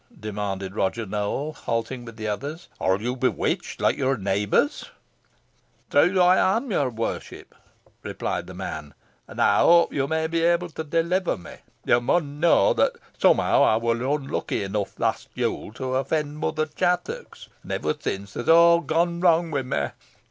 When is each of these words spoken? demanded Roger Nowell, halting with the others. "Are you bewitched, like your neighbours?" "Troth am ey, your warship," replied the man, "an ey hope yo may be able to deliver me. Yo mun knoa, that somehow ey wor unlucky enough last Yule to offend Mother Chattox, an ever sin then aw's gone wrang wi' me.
demanded 0.19 0.73
Roger 0.75 1.05
Nowell, 1.05 1.53
halting 1.53 2.05
with 2.05 2.17
the 2.17 2.27
others. 2.27 2.69
"Are 2.79 2.97
you 2.99 3.15
bewitched, 3.15 3.79
like 3.79 3.97
your 3.97 4.17
neighbours?" 4.17 4.85
"Troth 5.91 6.17
am 6.17 6.71
ey, 6.71 6.75
your 6.75 6.89
warship," 6.89 7.53
replied 8.01 8.47
the 8.47 8.55
man, 8.55 8.95
"an 9.27 9.39
ey 9.39 9.57
hope 9.59 9.93
yo 9.93 10.07
may 10.07 10.25
be 10.25 10.41
able 10.43 10.69
to 10.69 10.83
deliver 10.83 11.37
me. 11.37 11.57
Yo 11.85 11.99
mun 11.99 12.39
knoa, 12.39 12.73
that 12.77 12.93
somehow 13.15 13.63
ey 13.75 13.79
wor 13.79 13.93
unlucky 13.95 14.63
enough 14.63 14.99
last 14.99 15.27
Yule 15.35 15.71
to 15.73 15.93
offend 15.93 16.39
Mother 16.39 16.65
Chattox, 16.65 17.49
an 17.61 17.69
ever 17.69 17.93
sin 17.93 18.27
then 18.33 18.49
aw's 18.49 18.83
gone 18.87 19.19
wrang 19.21 19.51
wi' 19.51 19.61
me. 19.61 19.89